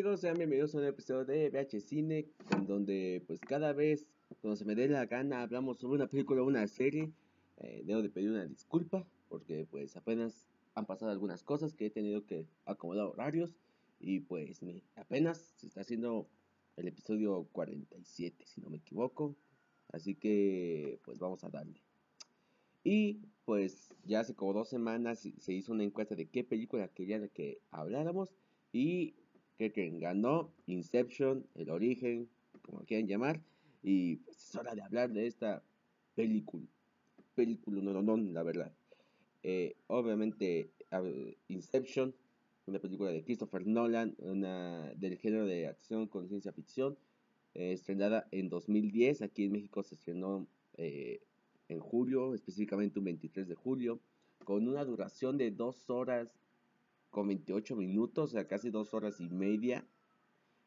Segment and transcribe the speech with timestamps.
[0.00, 0.20] amigos?
[0.20, 2.26] Sean bienvenidos a un episodio de VH Cine,
[2.56, 4.06] en donde pues cada vez,
[4.40, 7.12] cuando se me dé la gana, hablamos sobre una película o una serie.
[7.58, 11.90] Eh, debo de pedir una disculpa, porque pues apenas han pasado algunas cosas que he
[11.90, 13.50] tenido que acomodar horarios.
[14.00, 14.62] Y pues
[14.96, 16.26] apenas se está haciendo
[16.78, 19.36] el episodio 47, si no me equivoco.
[19.92, 21.82] Así que pues vamos a darle.
[22.84, 27.28] Y pues ya hace como dos semanas se hizo una encuesta de qué película querían
[27.28, 28.30] que habláramos.
[28.72, 29.14] Y
[29.68, 32.28] que ganó Inception, El Origen,
[32.62, 33.42] como quieran llamar.
[33.82, 35.62] Y pues es hora de hablar de esta
[36.14, 36.64] película.
[37.34, 38.72] Película, no, no, no, la verdad.
[39.42, 40.70] Eh, obviamente,
[41.48, 42.14] Inception,
[42.66, 46.96] una película de Christopher Nolan, una del género de acción con ciencia ficción,
[47.54, 49.22] eh, estrenada en 2010.
[49.22, 51.20] Aquí en México se estrenó eh,
[51.68, 54.00] en julio, específicamente un 23 de julio,
[54.44, 56.28] con una duración de 2 horas
[57.10, 59.86] con 28 minutos, o sea, casi dos horas y media.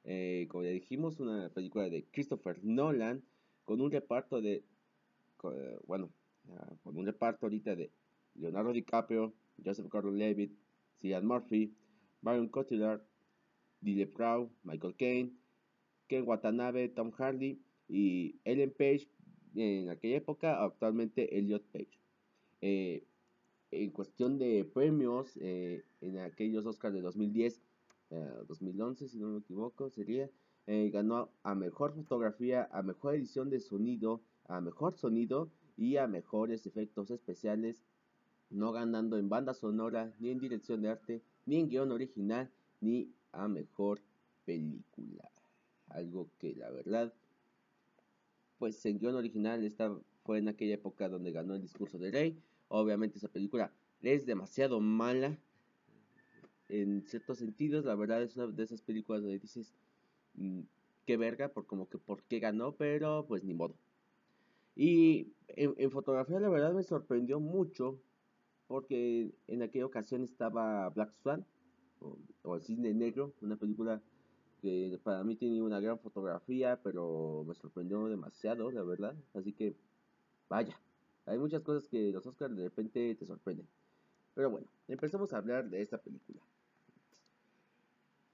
[0.03, 3.23] Eh, como dijimos, una película de Christopher Nolan
[3.63, 4.63] con un reparto de,
[5.87, 6.09] bueno,
[6.83, 7.91] con un reparto ahorita de
[8.35, 9.33] Leonardo DiCaprio,
[9.63, 10.51] Joseph Gordon-Levitt,
[10.99, 11.73] Cillian Murphy,
[12.21, 13.01] Byron Cotillard,
[13.81, 14.09] Dile
[14.63, 15.33] Michael Caine,
[16.07, 19.07] Ken Watanabe, Tom Hardy y Ellen Page
[19.55, 21.99] en aquella época, actualmente Elliot Page.
[22.61, 23.05] Eh,
[23.81, 27.61] en cuestión de premios, eh, en aquellos Oscars de 2010,
[28.47, 30.29] 2011, eh, si no me equivoco, sería,
[30.67, 36.07] eh, ganó a mejor fotografía, a mejor edición de sonido, a mejor sonido y a
[36.07, 37.83] mejores efectos especiales,
[38.49, 43.11] no ganando en banda sonora, ni en dirección de arte, ni en guion original, ni
[43.31, 43.99] a mejor
[44.45, 45.31] película.
[45.87, 47.13] Algo que la verdad,
[48.59, 52.43] pues en guion original esta fue en aquella época donde ganó el discurso de rey
[52.75, 53.71] Obviamente esa película
[54.01, 55.37] es demasiado mala.
[56.69, 59.75] En ciertos sentidos, la verdad es una de esas películas donde dices,
[60.33, 60.61] mm,
[61.05, 63.75] qué verga, por como que por qué ganó, pero pues ni modo.
[64.75, 67.99] Y en, fotografía la verdad me sorprendió mucho
[68.65, 71.45] porque en aquella ocasión estaba Black Swan
[71.99, 74.01] o, El Cisne Negro, una película
[74.63, 79.15] que para mí tiene una gran fotografía, pero me sorprendió demasiado, la verdad.
[79.35, 79.75] Así que,
[80.49, 80.75] vaya,
[81.25, 83.67] hay muchas cosas que los Oscars de repente te sorprenden.
[84.33, 86.41] Pero bueno, empezamos a hablar de esta película.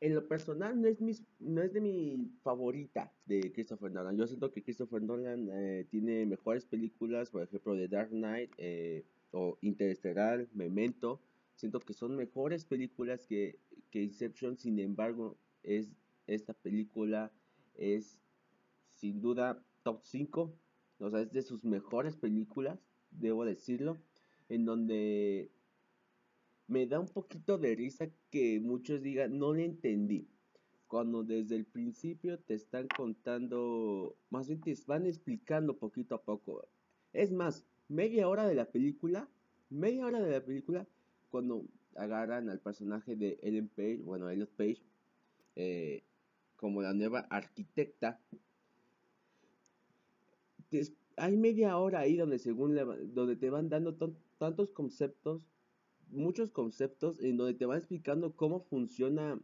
[0.01, 0.97] En lo personal no es,
[1.39, 4.16] no es de mi favorita de Christopher Nolan.
[4.16, 9.03] Yo siento que Christopher Nolan eh, tiene mejores películas, por ejemplo, The Dark Knight eh,
[9.31, 11.19] o Interestelar, Memento.
[11.56, 13.59] Siento que son mejores películas que,
[13.91, 14.57] que Inception.
[14.57, 15.89] Sin embargo, es,
[16.27, 17.33] esta película
[17.75, 18.21] es
[18.94, 20.53] sin duda top 5
[21.00, 22.80] o sea, es de sus mejores películas,
[23.12, 23.98] debo decirlo,
[24.50, 25.52] en donde
[26.68, 30.28] me da un poquito de risa que muchos digan, no le entendí.
[30.88, 36.68] Cuando desde el principio te están contando, más bien te van explicando poquito a poco.
[37.14, 39.30] Es más, media hora de la película,
[39.70, 40.88] media hora de la película,
[41.30, 44.81] cuando agarran al personaje de Ellen Page, bueno, Elliot Page,
[45.56, 46.04] eh,
[46.56, 48.20] como la nueva arquitecta
[51.18, 52.75] hay media hora ahí donde según
[53.13, 53.96] donde te van dando
[54.38, 55.47] tantos conceptos,
[56.09, 59.40] muchos conceptos en donde te van explicando cómo funciona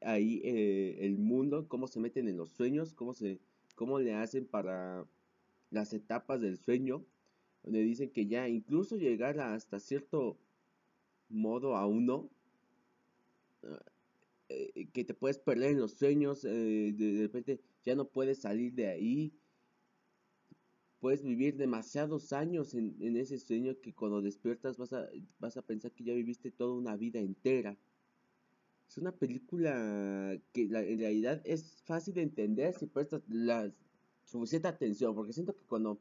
[0.00, 3.40] ahí eh, el mundo, cómo se meten en los sueños, cómo se
[3.74, 5.06] cómo le hacen para
[5.70, 7.04] las etapas del sueño,
[7.62, 10.38] donde dicen que ya incluso llegar hasta cierto
[11.28, 12.28] modo a uno
[14.48, 18.74] eh, que te puedes perder en los sueños, eh, de repente ya no puedes salir
[18.74, 19.32] de ahí,
[21.00, 25.92] puedes vivir demasiados años en, ese sueño que cuando despiertas vas a, vas a pensar
[25.92, 27.76] que ya viviste toda una vida entera.
[28.86, 33.72] Es una película que en realidad es fácil de entender si prestas la
[34.24, 36.00] suficiente atención, porque siento que cuando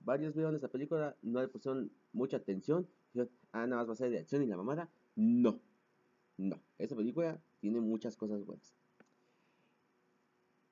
[0.00, 3.96] varios vieron esta película no le pusieron mucha atención, dijeron, ah, nada más va a
[3.96, 4.90] ser de acción y la mamada.
[5.14, 5.60] No,
[6.36, 8.79] no, esta película tiene muchas cosas buenas.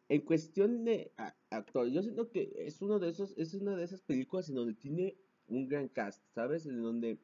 [0.08, 1.12] En cuestión de
[1.50, 4.74] actor, yo siento que es uno de esos, es una de esas películas en donde
[4.74, 6.64] tiene un gran cast, ¿sabes?
[6.66, 7.18] En donde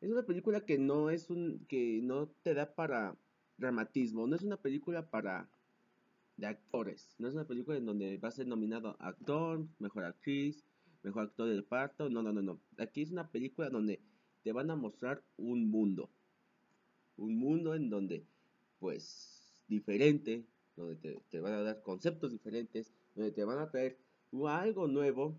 [0.00, 3.16] es una película que no es un, que no te da para
[3.56, 5.48] dramatismo, no es una película para
[6.36, 10.64] de actores, no es una película en donde va a ser nominado actor, mejor actriz,
[11.02, 12.60] mejor actor de parto, no, no, no, no.
[12.78, 14.02] Aquí es una película donde
[14.42, 16.10] te van a mostrar un mundo,
[17.16, 18.26] un mundo en donde,
[18.78, 20.44] pues, diferente,
[20.76, 23.98] donde te, van a dar conceptos diferentes, donde te van a traer
[24.48, 25.38] algo nuevo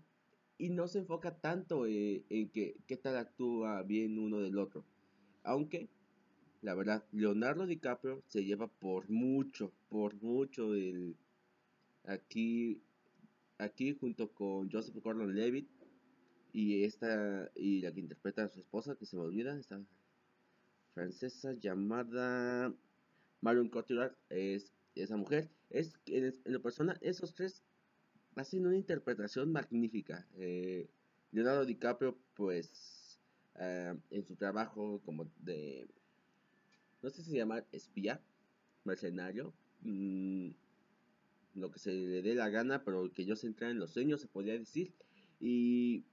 [0.58, 4.84] y no se enfoca tanto eh, en que qué tal actúa bien uno del otro.
[5.42, 5.88] Aunque
[6.64, 11.14] la verdad, Leonardo DiCaprio se lleva por mucho, por mucho el
[12.04, 12.80] aquí
[13.58, 15.68] aquí junto con Joseph Gordon-Levitt
[16.52, 19.78] y esta y la que interpreta a su esposa que se me olvida esta
[20.94, 22.72] francesa llamada
[23.42, 24.72] Marion Cotillard es
[25.02, 27.62] esa mujer es en, en la persona esos tres
[28.36, 30.88] hacen una interpretación magnífica eh,
[31.32, 33.20] Leonardo DiCaprio pues
[33.56, 35.88] eh, en su trabajo como de
[37.02, 38.20] no sé si se llama espía
[38.84, 40.50] mercenario mmm,
[41.54, 44.20] lo que se le dé la gana, pero que yo se entra en los sueños,
[44.20, 44.92] se podría decir.
[45.40, 46.04] Y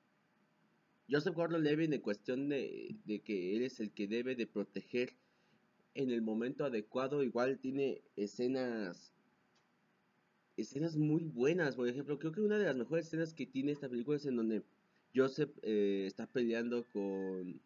[1.10, 2.96] Joseph Gordon-Levitt en cuestión de,
[3.26, 5.16] que él es el que debe de proteger
[5.94, 9.14] en el momento adecuado, igual tiene escenas
[10.58, 13.90] escenas muy buenas, por ejemplo, creo que una de las mejores escenas que tiene esta
[13.90, 14.64] película es en donde
[15.16, 17.60] Joseph eh, está peleando con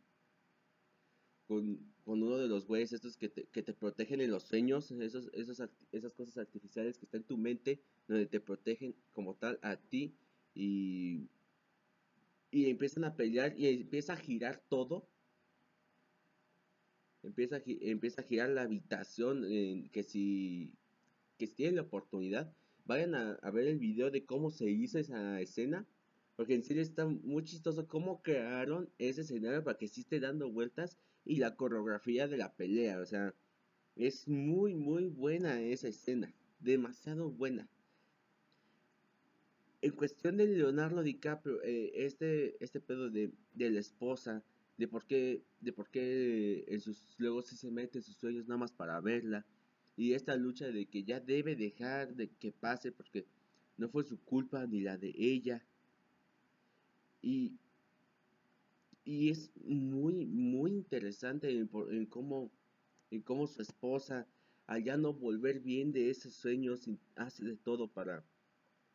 [1.48, 5.30] con, uno de los güeyes estos que te, que te protegen en los sueños, esos,
[5.34, 5.62] esos,
[5.92, 10.16] esas cosas artificiales que están en tu mente, donde te protegen como tal a ti
[10.54, 11.28] y,
[12.52, 15.08] y empiezan a pelear y empieza a girar todo.
[17.26, 19.44] Empieza a, empieza a girar la habitación,
[19.92, 20.74] que si
[21.38, 22.54] que si tienen la oportunidad,
[22.86, 25.86] vayan a, a ver el video de cómo se hizo esa escena
[26.36, 30.52] porque en serio está muy chistoso cómo crearon ese escenario para que sí esté dando
[30.52, 33.00] vueltas y la coreografía de la pelea.
[33.00, 33.34] O sea,
[33.96, 36.34] es muy, muy buena esa escena.
[36.60, 37.70] Demasiado buena.
[39.82, 44.44] En cuestión de Leonardo DiCaprio, eh, este, este pedo de, de, la esposa,
[44.78, 48.60] de por qué, de por qué en sus, luego se mete en sus sueños nada
[48.60, 49.46] más para verla.
[49.98, 53.26] Y esta lucha de que ya debe dejar de que pase porque
[53.78, 55.64] no fue su culpa ni la de ella.
[57.22, 57.58] Y,
[59.06, 62.52] y es muy, muy interesante en, cómo,
[63.12, 64.28] en cómo su esposa,
[64.68, 68.26] al ya no volver bien de esos sueños, hace de todo para,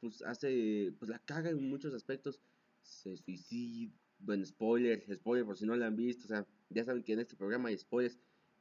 [0.00, 2.40] pues hace, pues la caga en muchos aspectos,
[2.82, 7.02] se suicida, bueno, spoiler, spoiler por si no la han visto, o sea, ya saben
[7.02, 8.19] que en este programa hay spoilers,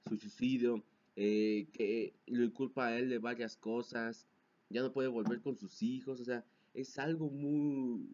[0.08, 0.84] su suicidio,
[1.16, 4.26] eh, que le culpa a él de varias cosas,
[4.70, 8.08] ya no puede volver con sus hijos, o sea, es algo muy,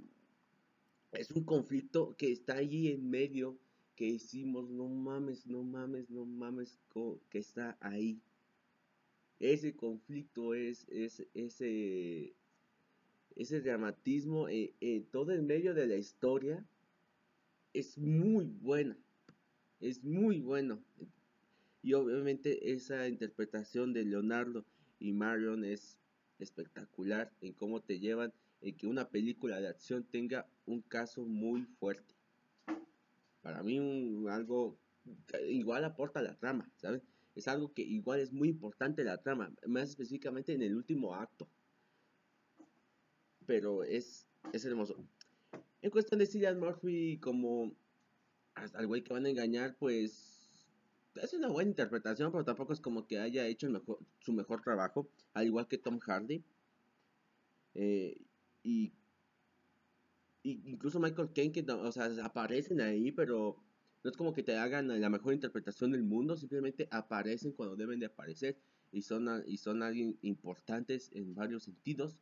[1.11, 3.57] es un conflicto que está allí en medio
[3.95, 6.79] que hicimos, no mames, no mames, no mames,
[7.29, 8.21] que está ahí.
[9.39, 12.33] Ese conflicto es, es ese,
[13.35, 16.65] ese dramatismo, eh, eh, todo en medio de la historia,
[17.75, 18.97] es muy buena,
[19.81, 20.81] es muy bueno.
[21.81, 24.65] Y obviamente esa interpretación de Leonardo
[24.97, 25.99] y Marion es
[26.39, 31.65] espectacular en cómo te llevan en que una película de acción tenga un caso muy
[31.79, 32.15] fuerte.
[33.41, 33.77] Para mí
[34.29, 34.79] algo
[35.47, 37.03] igual aporta la trama, ¿sabes?
[37.35, 41.47] Es algo que igual es muy importante la trama, más específicamente en el último acto.
[43.45, 44.97] Pero es, es hermoso.
[45.85, 47.77] En cuestión de Cillian Murphy como
[48.55, 50.49] al güey que van a engañar, pues
[51.13, 53.67] es una buena interpretación, pero tampoco es como que haya hecho
[54.17, 56.43] su mejor trabajo, al igual que Tom Hardy.
[57.75, 58.19] Eh,
[58.63, 58.93] y,
[60.41, 63.55] incluso Michael Caine, que o sea, aparecen ahí, pero
[64.03, 67.99] no es como que te hagan la mejor interpretación del mundo, simplemente aparecen cuando deben
[67.99, 68.57] de aparecer
[68.91, 72.17] y son, y son alguien importantes en varios sentidos,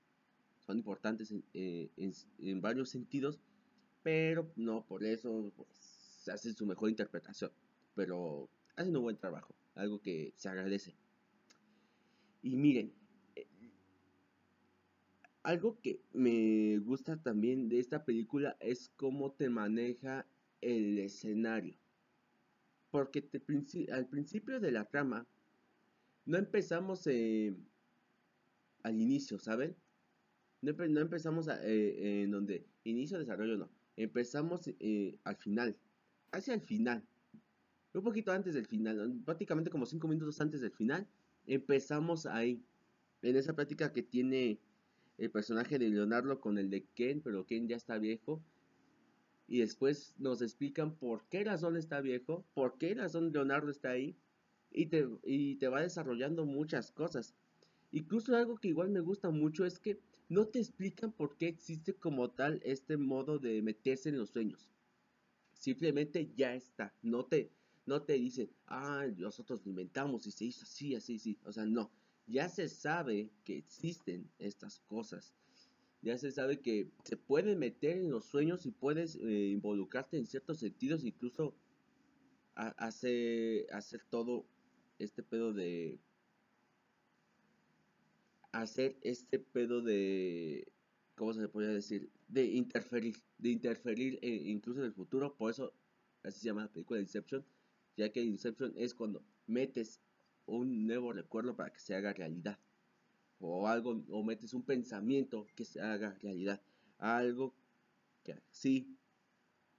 [0.66, 1.90] son importantes en, eh,
[2.40, 3.40] en, varios sentidos,
[4.04, 7.52] pero no por eso pues, hacen su mejor interpretación,
[7.96, 10.96] pero hacen un buen trabajo, algo que se agradece.
[12.42, 12.94] Y miren,
[15.44, 20.26] algo que me gusta también de esta película es cómo te maneja
[20.62, 21.76] el escenario.
[22.92, 23.30] Porque
[23.92, 25.28] al principio de la trama
[26.26, 27.56] no empezamos eh,
[28.84, 29.76] al inicio, ¿saben?
[30.62, 33.70] No, empezamos eh, en donde inicio, desarrollo, no.
[33.96, 35.78] Empezamos eh, al final,
[36.32, 37.04] hacia el final.
[37.94, 41.08] Un poquito antes del final, prácticamente como 5 minutos antes del final,
[41.46, 42.64] empezamos ahí.
[43.22, 44.60] En esa práctica que tiene
[45.18, 48.44] el personaje de Leonardo con el de Ken, pero Ken ya está viejo.
[49.48, 54.16] Y después nos explican por qué razón está viejo, por qué razón Leonardo está ahí.
[54.72, 57.36] Y te, y te va desarrollando muchas cosas.
[57.94, 59.98] Incluso algo que igual me gusta mucho es que
[60.28, 64.70] no te explican por qué existe como tal este modo de meterse en los sueños.
[65.54, 66.94] Simplemente ya está.
[67.02, 67.50] No te,
[67.86, 71.40] no te dicen, ah, nosotros lo inventamos y se hizo así, así, así.
[71.46, 71.90] O sea, no
[72.28, 75.34] ya se sabe que existen estas cosas.
[76.02, 80.26] Ya se sabe que se puede meter en los sueños y puedes eh, involucrarte en
[80.26, 81.56] ciertos sentidos, incluso
[82.56, 84.46] hacer, hacer todo
[85.00, 86.00] este pedo de
[88.54, 90.72] hacer este pedo de
[91.16, 92.10] ¿cómo se podría decir?
[92.28, 95.74] de interferir, de interferir eh, incluso en el futuro, por eso
[96.24, 97.46] así se llama la película Inception,
[97.98, 100.00] ya que Inception es cuando metes
[100.46, 102.58] un nuevo recuerdo para que se haga realidad
[103.40, 106.62] o algo o metes un pensamiento que se haga realidad,
[106.98, 107.54] algo
[108.24, 108.98] que sí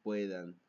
[0.03, 0.61] puedan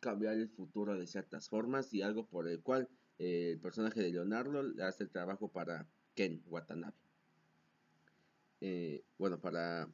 [0.00, 2.88] cambiar el futuro de ciertas formas y algo por el cual
[3.18, 6.96] eh, el personaje de Leonardo hace el trabajo para Ken Watanabe.
[8.60, 9.88] Eh, bueno, para...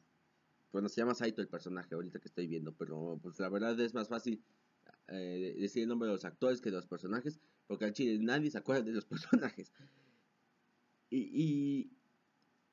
[0.71, 3.95] Bueno, se llama Saito el personaje ahorita que estoy viendo, pero pues la verdad es
[3.95, 4.43] más fácil
[5.07, 8.51] eh, decir el nombre de los actores que de los personajes, porque al chile nadie
[8.51, 9.71] se acuerda de los personajes.
[11.09, 11.89] Y,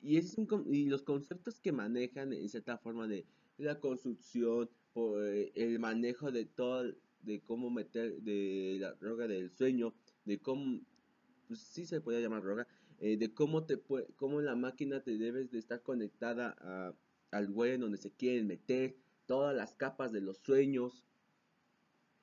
[0.01, 0.35] y, es
[0.67, 3.25] y los conceptos que manejan en cierta forma de
[3.57, 9.93] la construcción, por el manejo de todo, de cómo meter, de la droga del sueño,
[10.25, 10.79] de cómo,
[11.47, 12.67] pues sí se puede llamar droga,
[12.99, 13.79] eh, de cómo te
[14.15, 16.93] cómo la máquina te debes de estar conectada a,
[17.31, 21.03] al güey en donde se quieren meter, todas las capas de los sueños,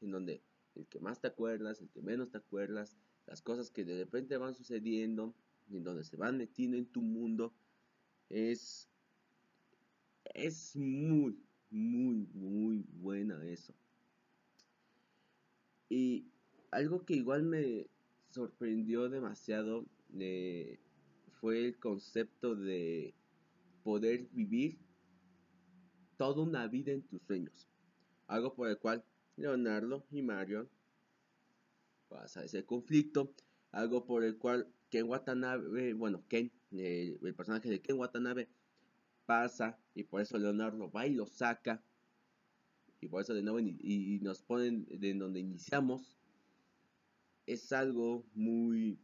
[0.00, 0.42] en donde
[0.74, 4.36] el que más te acuerdas, el que menos te acuerdas, las cosas que de repente
[4.36, 5.34] van sucediendo,
[5.70, 7.52] en donde se van metiendo en tu mundo,
[8.28, 8.88] es,
[10.34, 11.38] es muy,
[11.70, 13.74] muy, muy buena eso.
[15.88, 16.26] Y
[16.70, 17.86] algo que igual me
[18.34, 19.86] sorprendió demasiado
[20.18, 20.80] eh,
[21.40, 23.14] fue el concepto de
[23.84, 24.78] poder vivir
[26.16, 27.68] toda una vida en tus sueños.
[28.26, 29.04] Algo por el cual
[29.36, 30.68] Leonardo y Marion
[32.08, 33.32] pasa ese conflicto.
[33.70, 38.48] Algo por el cual Ken Watanabe, bueno, Ken, el personaje de Ken Watanabe
[39.26, 41.82] pasa y por eso Leonardo va y lo saca
[43.00, 46.16] y por eso de nuevo y, nos ponen de donde iniciamos,
[47.46, 48.98] es algo muy,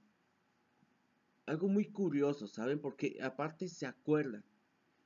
[1.47, 2.80] algo muy curioso, ¿saben?
[2.80, 4.44] Porque aparte se acuerdan,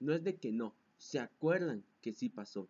[0.01, 2.69] no es de que no, se acuerdan que sí pasó.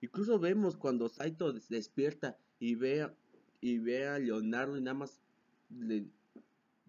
[0.00, 3.08] Incluso vemos cuando Saito despierta y ve,
[3.60, 5.20] y ve a Leonardo y nada más
[5.70, 6.06] le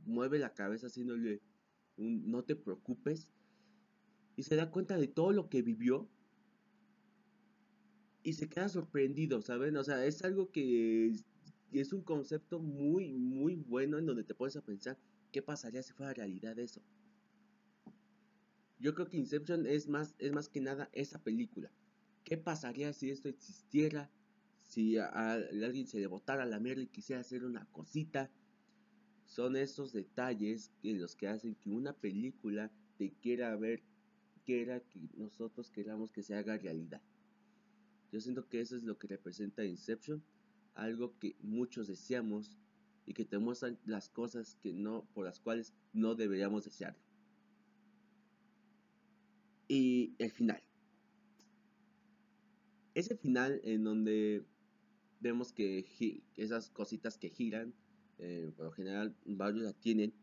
[0.06, 1.42] mueve la cabeza haciéndole
[1.96, 3.30] un no te preocupes
[4.36, 6.10] y se da cuenta de todo lo que vivió
[8.24, 9.78] y se queda sorprendido, ¿saben?
[9.78, 11.14] O sea, es algo que
[11.80, 14.98] es, un concepto muy, muy bueno en donde te puedes a pensar
[15.32, 16.82] qué pasaría si fuera realidad eso.
[18.80, 21.72] Yo creo que Inception es más, es más que nada esa película.
[22.24, 24.10] ¿Qué pasaría si esto existiera?
[24.58, 28.30] Si a, alguien se le botara la mierda y quisiera hacer una cosita.
[29.26, 33.84] Son esos detalles que los que hacen que una película te quiera ver,
[34.46, 37.02] quiera que nosotros queramos que se haga realidad.
[38.12, 40.24] Yo siento que eso es lo que representa Inception,
[40.76, 42.58] algo que muchos deseamos
[43.06, 47.00] y que te muestran las cosas que no, por las cuales no deberíamos desearlo.
[49.68, 50.62] Y el final.
[52.94, 54.46] Ese final en donde
[55.20, 55.86] vemos que
[56.36, 57.74] esas cositas que giran,
[58.20, 60.14] eh, por lo general varios la tienen,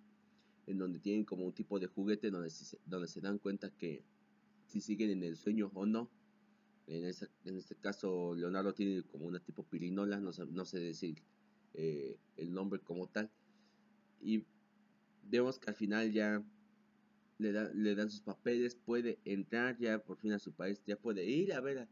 [0.67, 2.53] en donde tienen como un tipo de juguete donde
[2.87, 4.05] donde se dan cuenta que
[4.67, 6.09] si siguen en el sueño o no.
[6.91, 11.23] En, este caso, Leonardo tiene como una tipo pirinola, no, sé decir
[11.75, 13.31] eh, el nombre como tal.
[14.21, 14.45] Y
[15.23, 16.45] vemos que al final ya
[17.39, 21.53] le, dan sus papeles, puede entrar ya por fin a su país, ya puede ir
[21.53, 21.89] a ver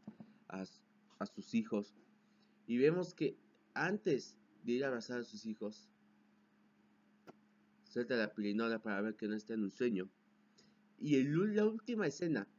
[0.49, 0.65] a,
[1.17, 1.95] a, sus hijos.
[2.67, 3.37] Y vemos que
[3.75, 5.89] antes de ir a abrazar a sus hijos,
[7.85, 10.09] suelta la pirinola para ver que no está en un sueño.
[10.99, 12.49] Y en la última escena,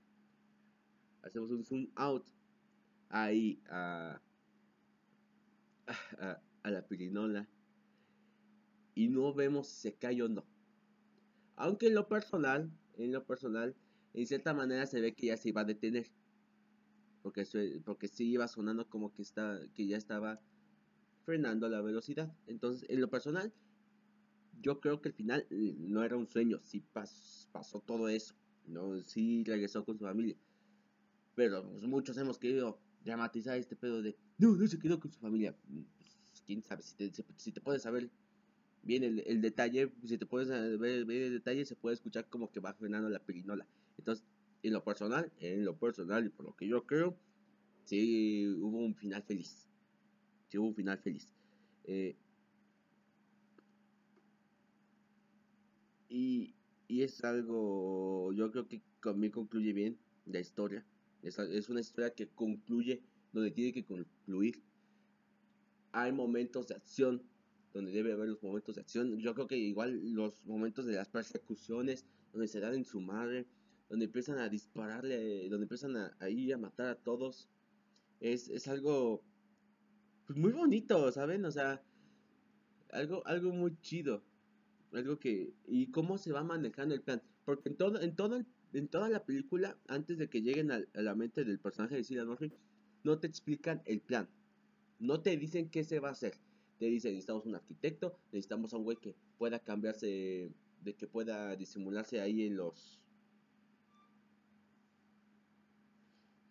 [1.23, 2.27] hacemos un zoom out
[3.09, 4.21] ahí a,
[6.63, 7.49] a, la pirinola
[8.95, 10.45] y no vemos si se cae o no.
[11.57, 13.75] Aunque en lo personal, en lo personal,
[14.15, 16.11] en cierta manera se ve que ya se iba a detener.
[17.23, 17.45] Porque,
[17.85, 20.41] porque sí iba sonando como que, está, que ya estaba
[21.25, 22.35] frenando la velocidad.
[22.47, 23.53] Entonces, en lo personal,
[24.61, 28.35] yo creo que el final no era un sueño, sí pasó todo eso.
[28.67, 29.03] ¿no?
[29.03, 30.37] Sí regresó con su familia.
[31.35, 35.19] Pero pues, muchos hemos querido dramatizar este pedo de no, no se quedó con su
[35.21, 35.55] familia.
[35.97, 38.11] Pues, quién sabe, si te, si te puedes saber
[38.83, 42.61] bien el, detalle, si te puedes ver bien el detalle, se puede escuchar como que
[42.61, 43.67] va frenando la pirinola.
[43.99, 44.25] Entonces,
[44.63, 47.17] en lo personal, en lo personal y por lo que yo creo,
[47.85, 49.69] sí hubo un final feliz.
[50.49, 51.33] Sí hubo un final feliz.
[51.85, 52.17] Eh,
[56.09, 56.55] y,
[56.89, 58.83] y es algo, yo creo que
[59.15, 60.85] me concluye bien la historia.
[61.23, 64.63] Es, una historia que concluye donde tiene que concluir.
[65.93, 67.23] Hay momentos de acción,
[67.73, 69.19] donde debe haber los momentos de acción.
[69.19, 73.47] Yo creo que igual los momentos de las persecuciones, donde se dan en su madre,
[73.89, 77.49] donde empiezan a dispararle, donde empiezan a, a ir a matar a todos,
[78.21, 79.23] es, es algo
[80.27, 81.45] pues, muy bonito, ¿saben?
[81.45, 81.83] O sea,
[82.93, 84.23] algo, algo muy chido.
[84.93, 85.53] Algo que.
[85.67, 87.21] Y cómo se va manejando el plan.
[87.45, 91.15] Porque en todo, en todo en toda la película, antes de que lleguen a, la
[91.15, 92.53] mente del personaje de Cillian Murphy,
[93.03, 94.29] no te explican el plan.
[94.99, 96.35] No te dicen qué se va a hacer.
[96.79, 101.57] Te dicen, necesitamos un arquitecto, necesitamos a un güey que pueda cambiarse, de que pueda
[101.57, 103.01] disimularse ahí en los...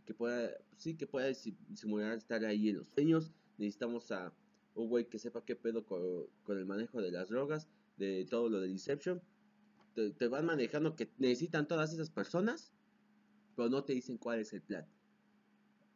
[0.05, 3.31] Que pueda, sí, que pueda disimular estar ahí en los sueños.
[3.57, 4.33] Necesitamos a
[4.75, 8.59] un güey que sepa qué pedo con, el manejo de las drogas, de todo lo
[8.59, 9.21] de Deception
[10.17, 12.71] te, van manejando que necesitan todas esas personas,
[13.55, 14.87] pero no te dicen cuál es el plan.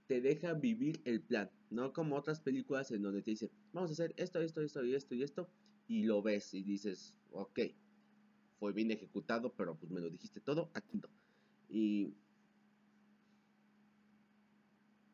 [0.07, 3.93] Te dejan vivir el plan, no como otras películas en donde te dicen, vamos a
[3.93, 5.49] hacer esto, esto, esto y esto y esto,
[5.87, 7.59] y lo ves y dices, ok,
[8.59, 11.09] fue bien ejecutado, pero pues me lo dijiste todo, aquí no.
[11.69, 12.13] Y,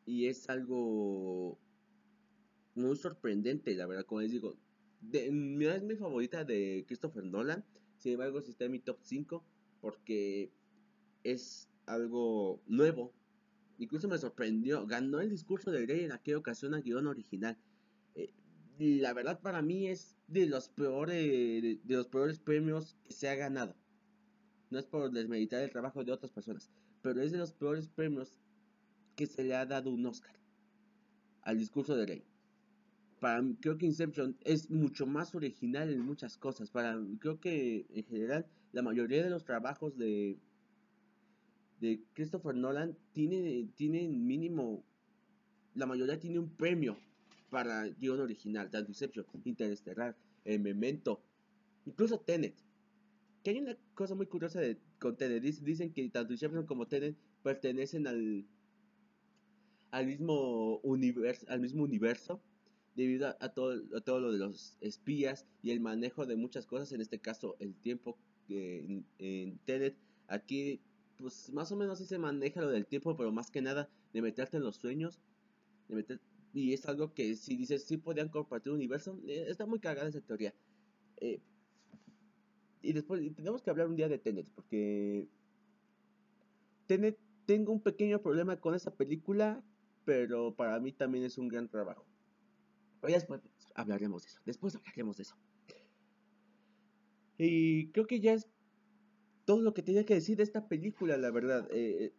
[0.06, 1.58] y es algo
[2.74, 4.56] muy sorprendente, la verdad, como les digo.
[5.12, 7.64] Es mi favorita de Christopher Nolan.
[8.00, 9.44] Sin embargo, si está en mi top 5
[9.82, 10.50] porque
[11.22, 13.12] es algo nuevo.
[13.78, 14.86] Incluso me sorprendió.
[14.86, 17.58] Ganó el discurso de rey en aquella ocasión a guion original.
[18.14, 18.32] Eh,
[18.78, 23.34] la verdad para mí es de los peores de, los peores premios que se ha
[23.34, 23.76] ganado.
[24.70, 26.70] No es por desmeditar el trabajo de otras personas,
[27.02, 28.34] pero es de los peores premios
[29.14, 30.38] que se le ha dado un Oscar
[31.42, 32.29] al discurso de rey
[33.20, 36.70] para creo que Inception es mucho más original en muchas cosas.
[36.70, 40.38] Para creo que en general la mayoría de los trabajos de
[41.80, 44.84] de Christopher Nolan tiene tiene mínimo
[45.74, 46.96] la mayoría tiene un premio
[47.50, 51.20] para guion original, tanto Inception, Interestelar, el Memento,
[51.84, 52.54] incluso Tenet.
[53.42, 55.42] Que hay una cosa muy curiosa de, con Tenet.
[55.42, 58.46] Dicen que tanto Inception como Tenet pertenecen al
[59.90, 62.40] al mismo universo, al mismo universo
[63.00, 66.92] debido a, todo, a todo lo de los espías y el manejo de muchas cosas,
[66.92, 68.18] en este caso el tiempo
[68.50, 69.96] en, en Tenet.
[70.28, 70.80] Aquí,
[71.16, 74.20] pues más o menos sí se maneja lo del tiempo, pero más que nada de
[74.20, 75.18] meterte en los sueños.
[75.88, 76.20] De meter,
[76.52, 80.10] y es algo que si dices, sí podían compartir un universo, eh, está muy cagada
[80.10, 80.52] esa teoría.
[81.16, 81.40] Eh,
[82.82, 85.26] y después tenemos que hablar un día de Tenet, porque
[86.86, 89.62] Tenet tengo un pequeño problema con esa película,
[90.04, 92.09] pero para mí también es un gran trabajo.
[93.00, 93.40] Pero después
[93.74, 94.40] hablaremos de eso.
[94.44, 95.36] Después hablaremos de eso.
[97.38, 98.46] Y creo que ya es
[99.46, 101.66] todo lo que tenía que decir de esta película, la verdad.
[101.72, 102.12] Eh,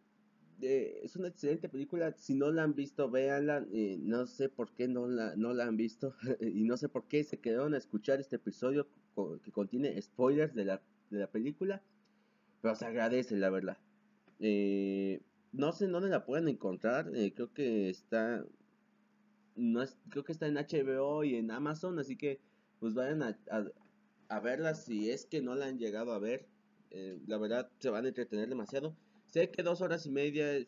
[0.60, 2.12] eh, es una excelente película.
[2.16, 3.64] Si no la han visto, véanla.
[3.72, 6.16] Eh, no sé por qué no la, no la han visto.
[6.40, 8.88] y no sé por qué se quedaron a escuchar este episodio
[9.44, 11.82] que contiene spoilers de la, de la película.
[12.60, 13.78] Pero se agradece, la verdad.
[15.52, 17.10] no sé dónde la pueden encontrar.
[17.34, 18.44] creo que está
[19.56, 22.40] no es, creo que está en HBO y en Amazon, así que
[22.78, 23.38] pues vayan a,
[24.28, 26.48] a, verla si es que no la han llegado a ver.
[26.90, 28.96] Eh, la verdad se van a entretener demasiado.
[29.26, 30.66] Sé que dos horas y media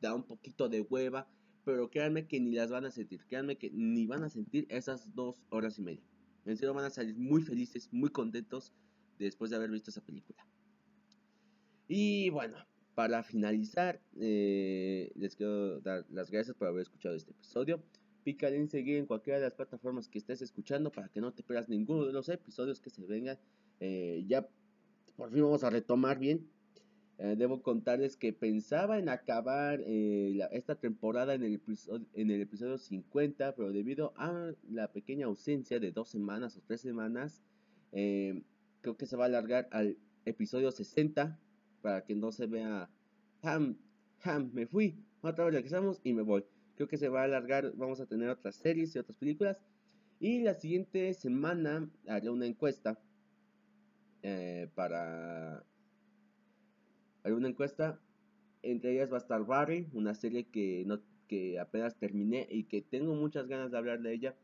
[0.00, 1.28] da un poquito de hueva,
[1.64, 3.24] pero créanme que ni las van a sentir.
[3.26, 6.04] Créanme que ni van a sentir esas dos horas y media.
[6.44, 8.72] En serio van a salir muy felices, muy contentos
[9.18, 10.46] después de haber visto esa película.
[11.88, 12.58] Y bueno,
[12.94, 17.82] para finalizar, eh, les quiero dar las gracias por haber escuchado este episodio.
[18.28, 21.42] Pícale en seguir en cualquiera de las plataformas que estés escuchando para que no te
[21.42, 23.38] pierdas ninguno de los episodios que se vengan.
[23.80, 24.46] Eh, ya
[25.16, 26.46] por fin vamos a retomar bien.
[27.16, 32.42] Eh, debo contarles que pensaba en acabar eh, esta temporada en el, episodio, en el
[32.42, 37.40] episodio 50, pero debido a la pequeña ausencia de dos semanas o tres semanas,
[37.90, 41.40] creo que se va a alargar al episodio 60
[41.80, 42.90] para que no se vea,
[43.40, 43.78] ham,
[44.22, 46.44] ham, me fui, otra vez regresamos y me voy.
[46.78, 49.60] Creo que se va a alargar, vamos a tener otras series y otras películas.
[50.20, 53.00] Y la siguiente semana haré una encuesta
[54.22, 55.64] eh, para...
[57.24, 58.00] Haré una encuesta.
[58.62, 62.80] Entre ellas va a estar Barry, una serie que, no, que apenas terminé y que
[62.80, 64.36] tengo muchas ganas de hablar de ella.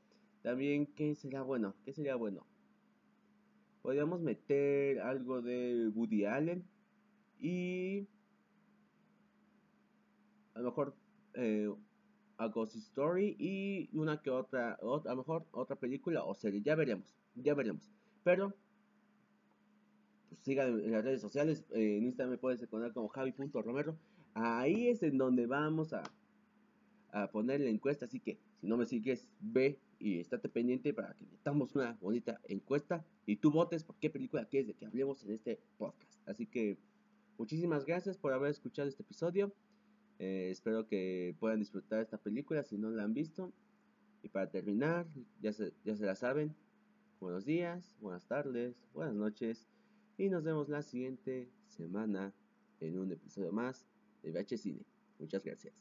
[0.42, 1.77] También, ¿qué sería bueno?
[1.85, 2.44] ¿Qué sería bueno?
[3.81, 6.64] Podríamos meter algo de Woody Allen
[7.38, 8.09] y
[10.55, 10.97] a lo mejor
[11.35, 11.70] eh,
[12.48, 16.62] Ghost Story y una que otra, a lo mejor otra película o serie.
[16.62, 17.83] Ya veremos, ya veremos.
[18.22, 18.54] Pero,
[20.28, 21.64] pues sigan en las redes sociales.
[21.74, 23.96] Eh, en Instagram me puedes encontrar como javi.romero.
[24.35, 26.02] Ahí es en donde vamos a,
[27.12, 28.07] a poner la encuesta.
[28.07, 32.40] Así que, si no me sigues, ve y estate pendiente para que metamos una bonita
[32.44, 36.28] encuesta y tú votes por qué película quieres de que hablemos en este podcast.
[36.28, 36.76] Así que
[37.38, 39.52] muchísimas gracias por haber escuchado este episodio.
[40.18, 43.53] Eh, espero que puedan disfrutar esta película si no la han visto.
[44.22, 45.07] Y para terminar,
[45.40, 45.50] ya
[45.85, 46.55] ya se la saben,
[47.20, 49.66] buenos días, buenas tardes, buenas noches.
[50.16, 52.33] Y nos vemos la siguiente semana
[52.81, 53.87] en un episodio más
[54.22, 54.85] de VH Cine.
[55.18, 55.74] Muchas gracias.